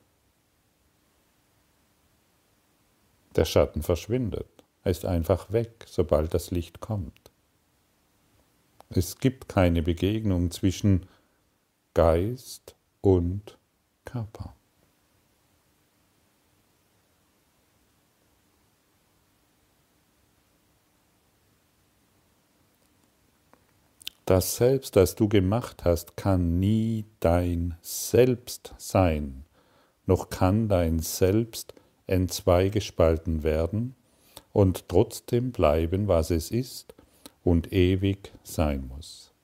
Der 3.36 3.46
Schatten 3.46 3.82
verschwindet, 3.82 4.48
er 4.84 4.92
ist 4.92 5.06
einfach 5.06 5.52
weg, 5.52 5.86
sobald 5.88 6.34
das 6.34 6.52
Licht 6.52 6.80
kommt. 6.82 7.32
Es 8.90 9.18
gibt 9.20 9.50
keine 9.50 9.82
Begegnung 9.82 10.52
zwischen 10.52 11.06
Geist 11.96 12.75
und 13.00 13.58
Körper. 14.04 14.54
Das 24.25 24.58
Selbst, 24.58 24.98
das 24.98 25.16
du 25.16 25.30
gemacht 25.30 25.86
hast, 25.86 26.18
kann 26.18 26.60
nie 26.60 27.06
dein 27.22 27.78
Selbst 27.82 28.74
sein, 28.78 29.46
noch 30.06 30.30
kann 30.30 30.68
dein 30.68 31.00
Selbst 31.00 31.74
entzweigespalten 32.08 33.44
werden 33.44 33.96
und 34.52 34.90
trotzdem 34.90 35.54
bleiben, 35.54 36.10
was 36.10 36.30
es 36.30 36.52
ist 36.52 36.94
und 37.46 37.72
ewig 37.72 38.34
sein 38.44 38.86
muss. 38.86 39.35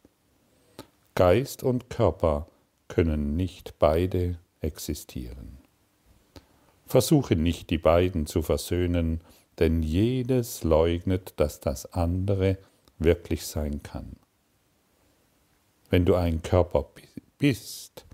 Geist 1.15 1.61
und 1.63 1.89
Körper 1.89 2.47
können 2.87 3.35
nicht 3.35 3.79
beide 3.79 4.37
existieren. 4.61 5.57
Versuche 6.85 7.35
nicht, 7.35 7.69
die 7.69 7.77
beiden 7.77 8.25
zu 8.27 8.41
versöhnen, 8.41 9.21
denn 9.59 9.83
jedes 9.83 10.63
leugnet, 10.63 11.33
dass 11.37 11.59
das 11.59 11.93
andere 11.93 12.57
wirklich 12.97 13.45
sein 13.45 13.83
kann. 13.83 14.15
Wenn 15.89 16.05
du 16.05 16.15
ein 16.15 16.41
Körper 16.41 16.85
bist, 17.37 18.05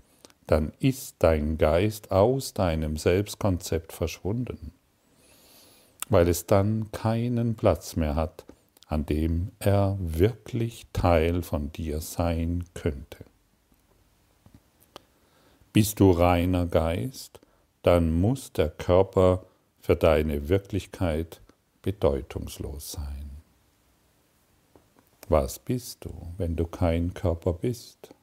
dann 0.46 0.72
ist 0.80 1.16
dein 1.20 1.58
Geist 1.58 2.10
aus 2.10 2.54
deinem 2.54 2.96
Selbstkonzept 2.96 3.92
verschwunden, 3.92 4.72
weil 6.08 6.28
es 6.28 6.46
dann 6.46 6.90
keinen 6.90 7.54
Platz 7.54 7.96
mehr 7.96 8.16
hat, 8.16 8.44
an 8.88 9.04
dem 9.04 9.52
er 9.58 9.96
wirklich 10.00 10.86
Teil 10.92 11.42
von 11.42 11.70
dir 11.72 12.00
sein 12.00 12.64
könnte. 12.72 13.24
Bist 15.72 16.00
du 16.00 16.10
reiner 16.10 16.66
Geist, 16.66 17.38
dann 17.82 18.18
muss 18.18 18.52
der 18.52 18.70
Körper 18.70 19.44
für 19.80 19.94
deine 19.94 20.48
Wirklichkeit 20.48 21.40
bedeutungslos 21.82 22.92
sein. 22.92 23.30
Was 25.28 25.58
bist 25.58 26.06
du, 26.06 26.10
wenn 26.38 26.56
du 26.56 26.66
kein 26.66 27.12
Körper 27.12 27.52
bist? 27.52 28.14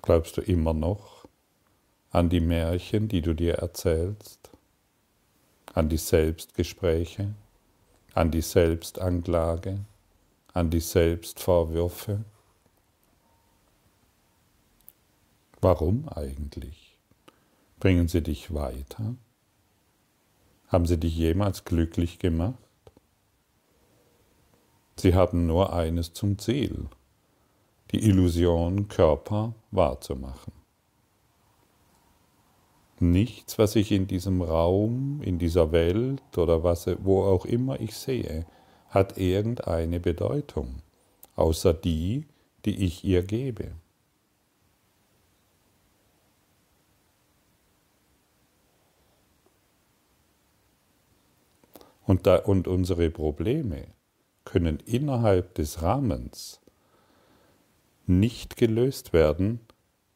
Glaubst 0.00 0.36
du 0.36 0.40
immer 0.40 0.72
noch 0.72 1.26
an 2.10 2.28
die 2.28 2.40
Märchen, 2.40 3.08
die 3.08 3.20
du 3.20 3.34
dir 3.34 3.54
erzählst, 3.54 4.50
an 5.74 5.88
die 5.88 5.96
Selbstgespräche, 5.96 7.34
an 8.14 8.30
die 8.30 8.42
Selbstanklage, 8.42 9.80
an 10.52 10.70
die 10.70 10.80
Selbstvorwürfe? 10.80 12.24
Warum 15.60 16.08
eigentlich? 16.08 16.96
Bringen 17.80 18.08
sie 18.08 18.22
dich 18.22 18.52
weiter? 18.54 19.14
Haben 20.68 20.86
sie 20.86 20.98
dich 20.98 21.16
jemals 21.16 21.64
glücklich 21.64 22.18
gemacht? 22.18 22.58
Sie 24.96 25.14
haben 25.14 25.46
nur 25.46 25.72
eines 25.72 26.12
zum 26.12 26.38
Ziel, 26.38 26.88
die 27.92 28.04
Illusion 28.04 28.88
Körper 28.88 29.54
wahrzumachen. 29.70 30.57
Nichts, 33.00 33.58
was 33.58 33.76
ich 33.76 33.92
in 33.92 34.08
diesem 34.08 34.42
Raum, 34.42 35.22
in 35.22 35.38
dieser 35.38 35.70
Welt 35.70 36.36
oder 36.36 36.64
was, 36.64 36.88
wo 37.04 37.22
auch 37.22 37.44
immer 37.44 37.80
ich 37.80 37.96
sehe, 37.96 38.44
hat 38.88 39.18
irgendeine 39.18 40.00
Bedeutung, 40.00 40.82
außer 41.36 41.74
die, 41.74 42.26
die 42.64 42.84
ich 42.84 43.04
ihr 43.04 43.22
gebe. 43.22 43.72
Und, 52.04 52.26
da, 52.26 52.36
und 52.36 52.66
unsere 52.66 53.10
Probleme 53.10 53.88
können 54.44 54.78
innerhalb 54.86 55.54
des 55.54 55.82
Rahmens 55.82 56.60
nicht 58.06 58.56
gelöst 58.56 59.12
werden, 59.12 59.60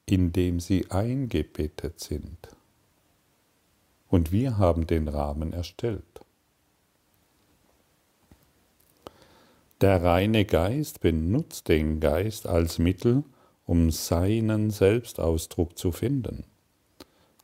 indem 0.07 0.59
sie 0.59 0.91
eingebettet 0.91 2.01
sind. 2.01 2.49
Und 4.13 4.31
wir 4.31 4.59
haben 4.59 4.87
den 4.87 5.09
Rahmen 5.09 5.55
erstellt. 5.55 6.21
Der 9.81 10.03
reine 10.03 10.45
Geist 10.45 11.01
benutzt 11.01 11.69
den 11.69 11.99
Geist 11.99 12.47
als 12.47 12.79
Mittel, 12.79 13.25
um 13.65 13.91
seinen 13.91 14.69
Selbstausdruck 14.69 15.79
zu 15.79 15.93
finden. 15.93 16.45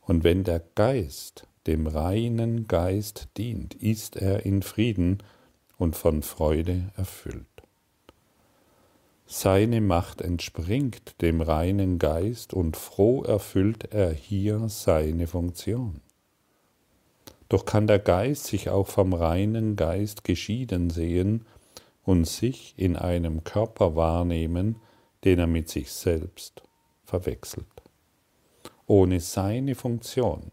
Und 0.03 0.25
wenn 0.25 0.45
der 0.45 0.63
Geist 0.75 1.47
dem 1.67 1.87
reinen 1.87 2.69
Geist 2.69 3.29
dient, 3.39 3.73
ist 3.73 4.17
er 4.17 4.45
in 4.45 4.61
Frieden 4.61 5.23
und 5.79 5.97
von 5.97 6.23
Freude 6.23 6.93
erfüllt. 6.99 7.47
Seine 9.25 9.81
Macht 9.81 10.21
entspringt 10.21 11.23
dem 11.23 11.41
reinen 11.41 11.99
Geist 11.99 12.53
und 12.53 12.77
froh 12.77 13.23
erfüllt 13.23 13.95
er 13.95 14.13
hier 14.13 14.69
seine 14.69 15.27
Funktion. 15.27 16.03
Doch 17.49 17.65
kann 17.65 17.87
der 17.87 17.99
Geist 17.99 18.45
sich 18.45 18.69
auch 18.69 18.87
vom 18.87 19.15
reinen 19.15 19.77
Geist 19.77 20.25
geschieden 20.25 20.91
sehen 20.91 21.47
und 22.05 22.27
sich 22.27 22.75
in 22.77 22.97
einem 22.97 23.45
Körper 23.45 23.97
wahrnehmen, 23.97 24.77
den 25.25 25.39
er 25.39 25.47
mit 25.47 25.69
sich 25.69 25.91
selbst 25.91 26.63
verwechselt. 27.05 27.67
Ohne 28.87 29.21
seine 29.21 29.75
Funktion 29.75 30.51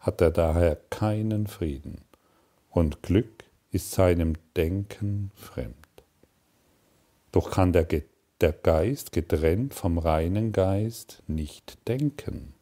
hat 0.00 0.20
er 0.20 0.30
daher 0.30 0.76
keinen 0.90 1.46
Frieden 1.46 2.02
und 2.70 3.02
Glück 3.02 3.44
ist 3.70 3.92
seinem 3.92 4.34
Denken 4.56 5.30
fremd. 5.34 5.74
Doch 7.32 7.50
kann 7.50 7.72
der, 7.72 7.86
der 8.40 8.52
Geist 8.52 9.12
getrennt 9.12 9.74
vom 9.74 9.98
reinen 9.98 10.52
Geist 10.52 11.22
nicht 11.26 11.86
denken. 11.88 12.54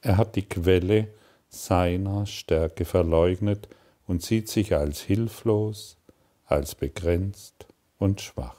Er 0.00 0.16
hat 0.16 0.36
die 0.36 0.48
Quelle 0.48 1.08
seiner 1.50 2.24
Stärke 2.24 2.86
verleugnet 2.86 3.68
und 4.06 4.22
sieht 4.22 4.48
sich 4.48 4.74
als 4.74 5.00
hilflos, 5.00 5.98
als 6.46 6.74
begrenzt 6.74 7.66
und 7.98 8.22
schwach. 8.22 8.56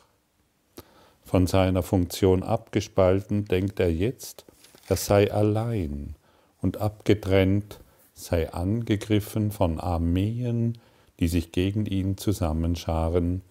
Von 1.23 1.47
seiner 1.47 1.81
Funktion 1.81 2.43
abgespalten 2.43 3.45
denkt 3.45 3.79
er 3.79 3.91
jetzt, 3.91 4.45
er 4.87 4.97
sei 4.97 5.31
allein 5.31 6.15
und 6.61 6.77
abgetrennt, 6.77 7.79
sei 8.13 8.53
angegriffen 8.53 9.51
von 9.51 9.79
Armeen 9.79 10.77
die 11.21 11.27
sich 11.27 11.51
gegen 11.51 11.85
ihn 11.85 12.17
zusammenscharen, 12.17 13.43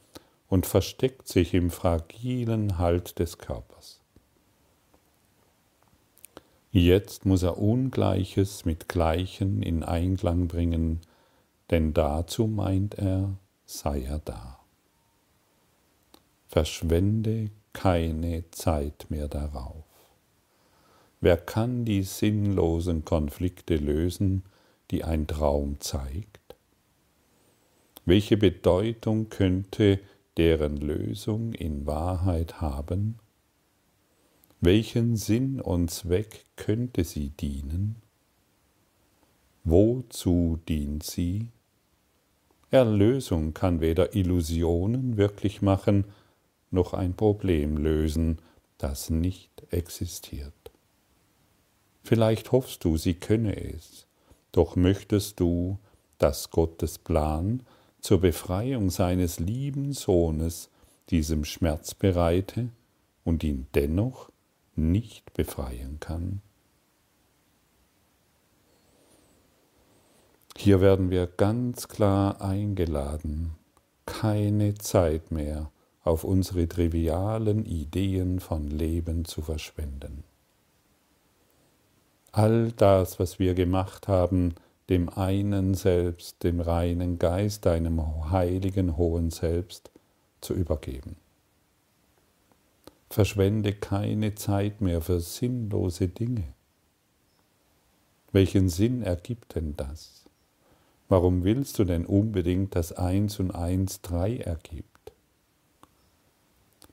und 0.49 0.67
versteckt 0.67 1.29
sich 1.29 1.55
im 1.55 1.71
fragilen 1.71 2.77
Halt 2.77 3.21
des 3.21 3.39
Körpers. 3.39 4.00
Jetzt 6.73 7.27
muss 7.27 7.43
er 7.43 7.59
Ungleiches 7.59 8.65
mit 8.65 8.89
Gleichen 8.89 9.61
in 9.61 9.83
Einklang 9.83 10.47
bringen, 10.47 11.01
denn 11.71 11.93
dazu 11.95 12.47
meint 12.47 12.95
er, 12.95 13.37
sei 13.65 14.03
er 14.03 14.21
da. 14.21 14.61
Verschwende 16.47 17.51
keine 17.73 18.49
Zeit 18.53 19.07
mehr 19.09 19.27
darauf. 19.27 19.85
Wer 21.21 21.37
kann 21.37 21.85
die 21.85 22.05
sinnlosen 22.05 23.05
Konflikte 23.05 23.77
lösen, 23.77 24.45
die 24.93 25.03
ein 25.03 25.27
Traum 25.27 25.81
zeigt? 25.81 26.55
Welche 28.05 28.37
Bedeutung 28.37 29.29
könnte 29.29 29.99
deren 30.37 30.77
Lösung 30.77 31.53
in 31.53 31.85
Wahrheit 31.87 32.61
haben? 32.61 33.19
Welchen 34.63 35.17
Sinn 35.17 35.59
und 35.59 35.91
Zweck 35.91 36.45
könnte 36.57 37.05
sie 37.05 37.31
dienen? 37.31 37.97
Wozu 39.65 40.59
dient 40.69 41.03
sie? 41.03 41.49
Erlösung 42.71 43.55
kann 43.55 43.81
weder 43.81 44.15
Illusionen 44.15 45.17
wirklich 45.17 45.63
machen, 45.63 46.05
noch 46.71 46.93
ein 46.93 47.15
Problem 47.15 47.79
lösen, 47.79 48.39
das 48.77 49.09
nicht 49.09 49.51
existiert. 49.71 50.53
Vielleicht 52.03 52.53
hoffst 52.53 52.85
du, 52.85 52.99
sie 52.99 53.15
könne 53.15 53.57
es, 53.57 54.07
doch 54.53 54.77
möchtest 54.77 55.41
du, 55.41 55.79
dass 56.19 56.51
Gottes 56.51 56.99
Plan 56.99 57.63
zur 58.03 58.21
Befreiung 58.21 58.91
seines 58.91 59.41
lieben 59.41 59.95
Sohnes 59.95 60.69
diesem 61.09 61.47
Schmerz 61.47 61.95
bereite 61.95 62.69
und 63.25 63.43
ihn 63.43 63.67
dennoch 63.75 64.30
nicht 64.81 65.33
befreien 65.35 65.99
kann. 66.01 66.43
Hier 70.57 70.81
werden 70.81 71.11
wir 71.11 71.27
ganz 71.27 71.89
klar 71.89 72.41
eingeladen, 72.43 73.53
keine 74.05 74.75
Zeit 74.75 75.31
mehr 75.31 75.71
auf 76.03 76.25
unsere 76.25 76.69
trivialen 76.69 77.65
Ideen 77.65 78.41
von 78.41 78.67
Leben 78.67 79.25
zu 79.25 79.43
verschwenden. 79.43 80.25
All 82.33 82.73
das, 82.73 83.19
was 83.19 83.39
wir 83.39 83.55
gemacht 83.55 84.09
haben, 84.09 84.55
dem 84.89 85.09
einen 85.09 85.75
Selbst, 85.75 86.43
dem 86.43 86.61
reinen 86.61 87.19
Geist, 87.19 87.65
deinem 87.67 88.31
heiligen 88.31 88.97
hohen 88.97 89.31
Selbst 89.31 89.91
zu 90.41 90.55
übergeben. 90.55 91.17
Verschwende 93.13 93.73
keine 93.73 94.37
Zeit 94.37 94.81
mehr 94.81 95.01
für 95.03 95.19
sinnlose 95.19 96.07
Dinge. 96.07 96.45
Welchen 98.31 98.69
Sinn 98.69 99.03
ergibt 99.03 99.57
denn 99.57 99.75
das? 99.77 100.25
Warum 101.09 101.43
willst 101.43 101.81
du 101.81 101.85
denn 101.85 102.07
unbedingt, 102.07 102.77
dass 102.77 102.93
eins 102.93 103.41
und 103.41 103.51
eins 103.51 104.01
drei 104.01 104.37
ergibt? 104.37 104.87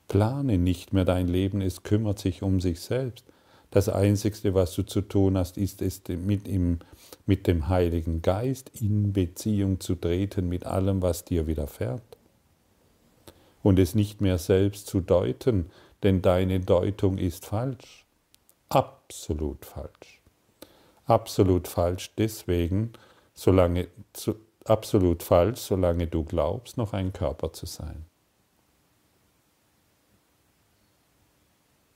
Plane 0.08 0.58
nicht 0.58 0.92
mehr 0.92 1.04
dein 1.04 1.28
Leben, 1.28 1.60
es 1.60 1.84
kümmert 1.84 2.18
sich 2.18 2.42
um 2.42 2.60
sich 2.60 2.80
selbst. 2.80 3.24
Das 3.70 3.88
Einzige, 3.88 4.54
was 4.54 4.74
du 4.74 4.82
zu 4.82 5.02
tun 5.02 5.38
hast, 5.38 5.56
ist 5.56 5.82
es 5.82 6.02
mit, 6.08 6.48
ihm, 6.48 6.78
mit 7.26 7.46
dem 7.46 7.68
Heiligen 7.68 8.22
Geist 8.22 8.72
in 8.80 9.12
Beziehung 9.12 9.78
zu 9.78 9.94
treten 9.94 10.48
mit 10.48 10.66
allem, 10.66 11.00
was 11.00 11.24
dir 11.24 11.46
widerfährt. 11.46 12.02
Und 13.62 13.78
es 13.78 13.94
nicht 13.94 14.20
mehr 14.20 14.38
selbst 14.38 14.86
zu 14.86 15.00
deuten, 15.00 15.66
denn 16.02 16.22
deine 16.22 16.60
Deutung 16.60 17.18
ist 17.18 17.46
falsch. 17.46 18.06
Absolut 18.68 19.64
falsch. 19.64 20.20
Absolut 21.06 21.68
falsch 21.68 22.12
deswegen, 22.18 22.92
solange, 23.34 23.88
absolut 24.64 25.22
falsch, 25.22 25.60
solange 25.60 26.06
du 26.06 26.24
glaubst, 26.24 26.76
noch 26.76 26.92
ein 26.92 27.12
Körper 27.12 27.52
zu 27.52 27.66
sein. 27.66 28.04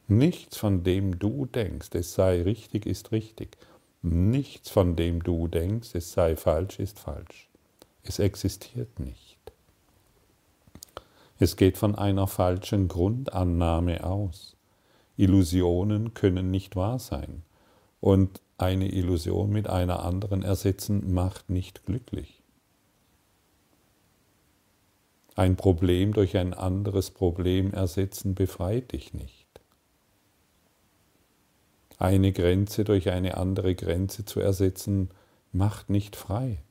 Nichts 0.08 0.56
von 0.56 0.82
dem 0.82 1.18
du 1.18 1.46
denkst, 1.46 1.90
es 1.94 2.14
sei 2.14 2.42
richtig, 2.42 2.86
ist 2.86 3.12
richtig. 3.12 3.56
Nichts 4.02 4.68
von 4.68 4.96
dem 4.96 5.22
du 5.22 5.46
denkst, 5.46 5.94
es 5.94 6.12
sei 6.12 6.36
falsch, 6.36 6.78
ist 6.78 6.98
falsch. 6.98 7.48
Es 8.02 8.18
existiert 8.18 8.98
nicht. 8.98 9.31
Es 11.42 11.56
geht 11.56 11.76
von 11.76 11.96
einer 11.96 12.28
falschen 12.28 12.86
Grundannahme 12.86 14.04
aus. 14.04 14.56
Illusionen 15.16 16.14
können 16.14 16.52
nicht 16.52 16.76
wahr 16.76 17.00
sein. 17.00 17.42
Und 18.00 18.40
eine 18.58 18.88
Illusion 18.88 19.50
mit 19.50 19.68
einer 19.68 20.04
anderen 20.04 20.44
ersetzen 20.44 21.12
macht 21.12 21.50
nicht 21.50 21.84
glücklich. 21.84 22.44
Ein 25.34 25.56
Problem 25.56 26.12
durch 26.12 26.36
ein 26.36 26.54
anderes 26.54 27.10
Problem 27.10 27.72
ersetzen 27.74 28.36
befreit 28.36 28.92
dich 28.92 29.12
nicht. 29.12 29.48
Eine 31.98 32.30
Grenze 32.30 32.84
durch 32.84 33.10
eine 33.10 33.36
andere 33.36 33.74
Grenze 33.74 34.24
zu 34.24 34.38
ersetzen 34.38 35.10
macht 35.50 35.90
nicht 35.90 36.14
frei. 36.14 36.62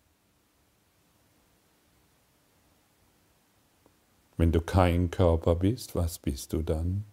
Wenn 4.41 4.51
du 4.51 4.59
kein 4.59 5.11
Körper 5.11 5.53
bist, 5.53 5.93
was 5.93 6.17
bist 6.17 6.51
du 6.51 6.63
dann? 6.63 7.05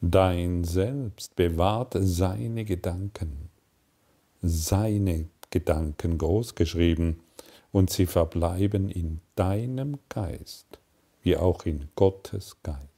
Dein 0.00 0.64
Selbst 0.64 1.36
bewahrt 1.36 1.94
seine 2.00 2.64
Gedanken, 2.64 3.50
seine 4.40 5.28
Gedanken 5.50 6.16
großgeschrieben, 6.16 7.20
und 7.70 7.90
sie 7.90 8.06
verbleiben 8.06 8.88
in 8.88 9.20
deinem 9.36 9.98
Geist, 10.08 10.80
wie 11.20 11.36
auch 11.36 11.66
in 11.66 11.90
Gottes 11.96 12.56
Geist. 12.62 12.91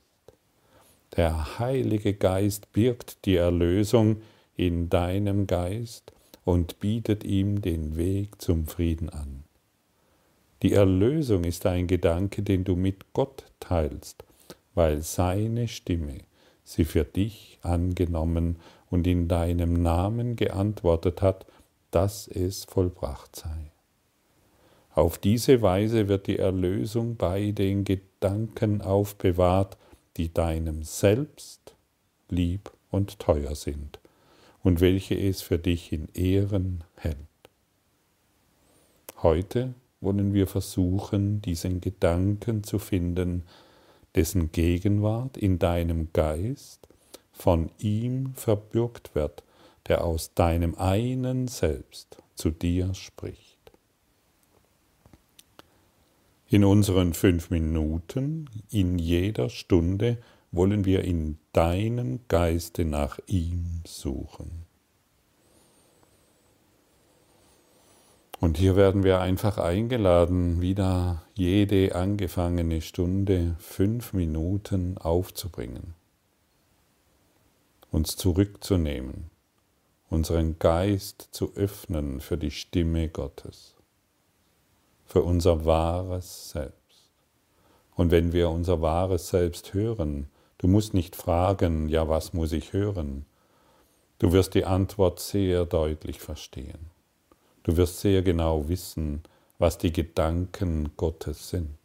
Der 1.16 1.60
Heilige 1.60 2.14
Geist 2.14 2.72
birgt 2.72 3.24
die 3.24 3.36
Erlösung 3.36 4.22
in 4.56 4.90
deinem 4.90 5.46
Geist 5.46 6.12
und 6.44 6.80
bietet 6.80 7.22
ihm 7.22 7.62
den 7.62 7.96
Weg 7.96 8.42
zum 8.42 8.66
Frieden 8.66 9.10
an. 9.10 9.44
Die 10.62 10.72
Erlösung 10.72 11.44
ist 11.44 11.66
ein 11.66 11.86
Gedanke, 11.86 12.42
den 12.42 12.64
du 12.64 12.74
mit 12.74 13.12
Gott 13.12 13.44
teilst, 13.60 14.24
weil 14.74 15.02
seine 15.02 15.68
Stimme 15.68 16.18
sie 16.64 16.84
für 16.84 17.04
dich 17.04 17.58
angenommen 17.62 18.56
und 18.90 19.06
in 19.06 19.28
deinem 19.28 19.82
Namen 19.82 20.34
geantwortet 20.34 21.22
hat, 21.22 21.46
dass 21.90 22.26
es 22.26 22.64
vollbracht 22.64 23.36
sei. 23.36 23.70
Auf 24.94 25.18
diese 25.18 25.62
Weise 25.62 26.08
wird 26.08 26.26
die 26.26 26.38
Erlösung 26.38 27.16
bei 27.16 27.50
den 27.50 27.84
Gedanken 27.84 28.80
aufbewahrt, 28.80 29.76
die 30.16 30.32
deinem 30.32 30.82
Selbst 30.82 31.74
lieb 32.28 32.72
und 32.90 33.18
teuer 33.18 33.54
sind 33.54 33.98
und 34.62 34.80
welche 34.80 35.14
es 35.14 35.42
für 35.42 35.58
dich 35.58 35.92
in 35.92 36.08
Ehren 36.14 36.84
hält. 36.96 37.16
Heute 39.22 39.74
wollen 40.00 40.34
wir 40.34 40.46
versuchen, 40.46 41.40
diesen 41.42 41.80
Gedanken 41.80 42.62
zu 42.62 42.78
finden, 42.78 43.44
dessen 44.14 44.52
Gegenwart 44.52 45.36
in 45.36 45.58
deinem 45.58 46.12
Geist 46.12 46.86
von 47.32 47.70
ihm 47.78 48.34
verbürgt 48.34 49.14
wird, 49.14 49.42
der 49.88 50.04
aus 50.04 50.34
deinem 50.34 50.74
einen 50.76 51.48
Selbst 51.48 52.18
zu 52.34 52.50
dir 52.50 52.94
spricht. 52.94 53.53
In 56.48 56.62
unseren 56.62 57.14
fünf 57.14 57.50
Minuten, 57.50 58.50
in 58.70 58.98
jeder 58.98 59.48
Stunde 59.48 60.18
wollen 60.52 60.84
wir 60.84 61.02
in 61.02 61.38
deinem 61.52 62.20
Geiste 62.28 62.84
nach 62.84 63.18
ihm 63.26 63.80
suchen. 63.86 64.64
Und 68.40 68.58
hier 68.58 68.76
werden 68.76 69.04
wir 69.04 69.20
einfach 69.20 69.56
eingeladen, 69.56 70.60
wieder 70.60 71.22
jede 71.32 71.94
angefangene 71.94 72.82
Stunde 72.82 73.56
fünf 73.58 74.12
Minuten 74.12 74.98
aufzubringen, 74.98 75.94
uns 77.90 78.16
zurückzunehmen, 78.16 79.30
unseren 80.10 80.58
Geist 80.58 81.28
zu 81.30 81.54
öffnen 81.56 82.20
für 82.20 82.36
die 82.36 82.50
Stimme 82.50 83.08
Gottes 83.08 83.73
für 85.14 85.22
unser 85.22 85.64
wahres 85.64 86.50
Selbst. 86.50 87.12
Und 87.94 88.10
wenn 88.10 88.32
wir 88.32 88.50
unser 88.50 88.82
wahres 88.82 89.28
Selbst 89.28 89.72
hören, 89.72 90.26
du 90.58 90.66
musst 90.66 90.92
nicht 90.92 91.14
fragen, 91.14 91.88
ja, 91.88 92.08
was 92.08 92.32
muss 92.32 92.50
ich 92.50 92.72
hören? 92.72 93.24
Du 94.18 94.32
wirst 94.32 94.54
die 94.54 94.64
Antwort 94.64 95.20
sehr 95.20 95.66
deutlich 95.66 96.18
verstehen. 96.18 96.90
Du 97.62 97.76
wirst 97.76 98.00
sehr 98.00 98.22
genau 98.22 98.68
wissen, 98.68 99.22
was 99.60 99.78
die 99.78 99.92
Gedanken 99.92 100.90
Gottes 100.96 101.48
sind, 101.48 101.78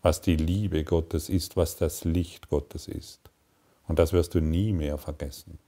was 0.00 0.22
die 0.22 0.36
Liebe 0.36 0.82
Gottes 0.82 1.28
ist, 1.28 1.58
was 1.58 1.76
das 1.76 2.04
Licht 2.04 2.48
Gottes 2.48 2.88
ist. 2.88 3.20
Und 3.86 3.98
das 3.98 4.14
wirst 4.14 4.34
du 4.34 4.40
nie 4.40 4.72
mehr 4.72 4.96
vergessen. 4.96 5.58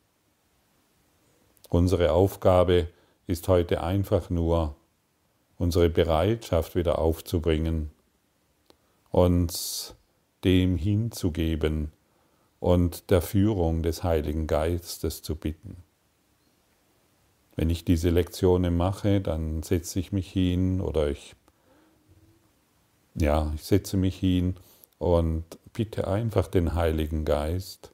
Unsere 1.68 2.12
Aufgabe 2.12 2.88
ist 3.26 3.46
heute 3.46 3.82
einfach 3.82 4.30
nur, 4.30 4.74
unsere 5.58 5.88
Bereitschaft 5.88 6.74
wieder 6.74 6.98
aufzubringen, 6.98 7.90
uns 9.10 9.94
dem 10.44 10.76
hinzugeben 10.76 11.92
und 12.60 13.10
der 13.10 13.22
Führung 13.22 13.82
des 13.82 14.02
Heiligen 14.02 14.46
Geistes 14.46 15.22
zu 15.22 15.36
bitten. 15.36 15.76
Wenn 17.54 17.70
ich 17.70 17.84
diese 17.84 18.10
Lektionen 18.10 18.76
mache, 18.76 19.20
dann 19.20 19.62
setze 19.62 19.98
ich 19.98 20.12
mich 20.12 20.30
hin 20.30 20.80
oder 20.80 21.08
ich, 21.08 21.34
ja, 23.14 23.50
ich 23.54 23.64
setze 23.64 23.96
mich 23.96 24.18
hin 24.18 24.56
und 24.98 25.44
bitte 25.72 26.06
einfach 26.06 26.48
den 26.48 26.74
Heiligen 26.74 27.24
Geist, 27.24 27.92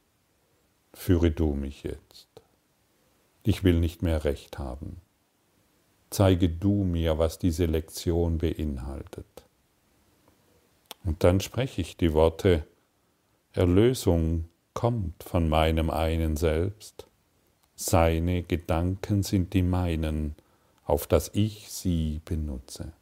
führe 0.94 1.30
du 1.30 1.54
mich 1.54 1.84
jetzt. 1.84 2.28
Ich 3.44 3.62
will 3.64 3.78
nicht 3.78 4.02
mehr 4.02 4.24
recht 4.24 4.58
haben. 4.58 5.00
Zeige 6.12 6.50
du 6.50 6.84
mir, 6.84 7.18
was 7.18 7.38
diese 7.38 7.64
Lektion 7.64 8.36
beinhaltet. 8.36 9.26
Und 11.04 11.24
dann 11.24 11.40
spreche 11.40 11.80
ich 11.80 11.96
die 11.96 12.12
Worte, 12.12 12.66
Erlösung 13.54 14.44
kommt 14.74 15.22
von 15.22 15.48
meinem 15.48 15.88
einen 15.88 16.36
Selbst, 16.36 17.06
seine 17.74 18.42
Gedanken 18.42 19.22
sind 19.22 19.54
die 19.54 19.62
meinen, 19.62 20.36
auf 20.84 21.06
dass 21.06 21.30
ich 21.34 21.70
sie 21.70 22.20
benutze. 22.24 22.92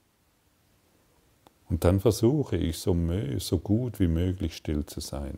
Und 1.69 1.83
dann 1.83 1.99
versuche 1.99 2.57
ich 2.57 2.79
so, 2.79 2.97
so 3.39 3.59
gut 3.59 3.99
wie 3.99 4.09
möglich 4.09 4.57
still 4.57 4.87
zu 4.87 5.01
sein. 5.01 5.37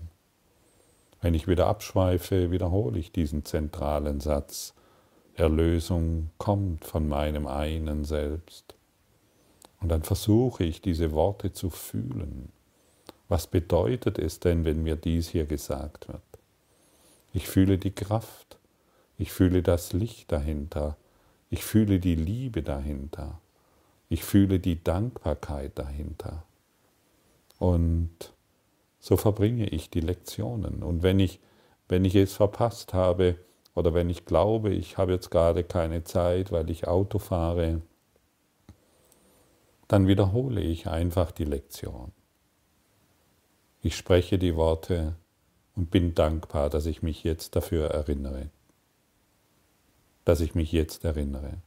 Wenn 1.22 1.32
ich 1.32 1.48
wieder 1.48 1.68
abschweife, 1.68 2.50
wiederhole 2.50 2.98
ich 2.98 3.12
diesen 3.12 3.46
zentralen 3.46 4.20
Satz. 4.20 4.74
Erlösung 5.35 6.31
kommt 6.38 6.85
von 6.85 7.09
meinem 7.09 7.47
einen 7.47 8.05
Selbst. 8.05 8.75
Und 9.81 9.88
dann 9.88 10.03
versuche 10.03 10.64
ich 10.64 10.81
diese 10.81 11.12
Worte 11.12 11.53
zu 11.53 11.71
fühlen. 11.71 12.51
Was 13.29 13.47
bedeutet 13.47 14.18
es 14.18 14.40
denn, 14.40 14.64
wenn 14.64 14.83
mir 14.83 14.97
dies 14.97 15.29
hier 15.29 15.47
gesagt 15.47 16.09
wird? 16.09 16.21
Ich 17.33 17.49
fühle 17.49 17.79
die 17.79 17.95
Kraft, 17.95 18.59
ich 19.16 19.33
fühle 19.33 19.62
das 19.62 19.92
Licht 19.92 20.31
dahinter, 20.31 20.97
ich 21.53 21.64
fühle 21.64 21.99
die 21.99 22.14
Liebe 22.14 22.62
dahinter. 22.62 23.38
Ich 24.12 24.25
fühle 24.25 24.59
die 24.59 24.85
Dankbarkeit 24.85 25.79
dahinter. 25.79 26.45
Und 27.59 28.11
so 29.01 29.16
verbringe 29.16 29.66
ich 29.68 29.88
die 29.88 30.01
Lektionen. 30.01 30.83
Und 30.83 31.03
wenn 31.03 31.18
ich, 31.18 31.40
wenn 31.88 32.05
ich 32.05 32.14
es 32.14 32.35
verpasst 32.35 32.92
habe 32.92 33.37
oder 33.74 33.94
wenn 33.94 34.11
ich 34.11 34.26
glaube, 34.26 34.70
ich 34.70 34.98
habe 34.98 35.12
jetzt 35.12 35.30
gerade 35.30 35.64
keine 35.64 36.04
Zeit, 36.04 36.52
weil 36.52 36.68
ich 36.70 36.87
Auto 36.87 37.18
fahre, 37.18 37.80
dann 39.88 40.06
wiederhole 40.06 40.61
ich 40.61 40.88
einfach 40.88 41.30
die 41.32 41.44
Lektion. 41.44 42.12
Ich 43.82 43.96
spreche 43.96 44.38
die 44.38 44.56
Worte 44.56 45.16
und 45.74 45.90
bin 45.90 46.14
dankbar, 46.14 46.70
dass 46.70 46.87
ich 46.87 47.02
mich 47.02 47.24
jetzt 47.24 47.56
dafür 47.56 47.90
erinnere. 47.90 48.50
Dass 50.24 50.40
ich 50.40 50.54
mich 50.54 50.70
jetzt 50.72 51.04
erinnere. 51.04 51.58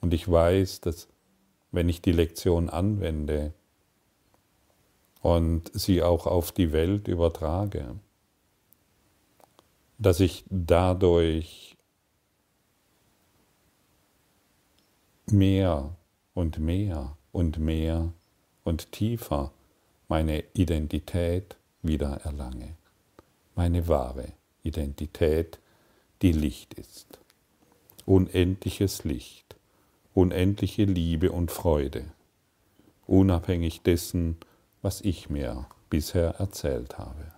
Und 0.00 0.14
ich 0.14 0.30
weiß, 0.30 0.80
dass 0.80 1.08
wenn 1.70 1.88
ich 1.88 2.00
die 2.00 2.12
Lektion 2.12 2.70
anwende 2.70 3.52
und 5.20 5.70
sie 5.74 6.02
auch 6.02 6.26
auf 6.26 6.52
die 6.52 6.72
Welt 6.72 7.08
übertrage, 7.08 7.96
dass 9.98 10.20
ich 10.20 10.44
dadurch 10.48 11.76
mehr 15.26 15.96
und 16.34 16.58
mehr 16.58 17.16
und 17.32 17.58
mehr 17.58 18.12
und 18.64 18.92
tiefer 18.92 19.52
meine 20.08 20.44
Identität 20.54 21.56
wieder 21.82 22.20
erlange, 22.24 22.76
meine 23.54 23.88
wahre 23.88 24.32
Identität, 24.62 25.58
die 26.22 26.32
Licht 26.32 26.74
ist, 26.74 27.18
unendliches 28.06 29.04
Licht 29.04 29.48
unendliche 30.18 30.82
Liebe 30.84 31.30
und 31.30 31.52
Freude, 31.52 32.04
unabhängig 33.06 33.82
dessen, 33.82 34.36
was 34.82 35.00
ich 35.00 35.30
mir 35.30 35.66
bisher 35.90 36.40
erzählt 36.40 36.98
habe. 36.98 37.37